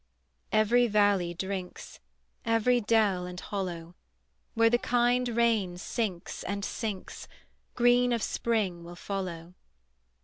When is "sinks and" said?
5.77-6.65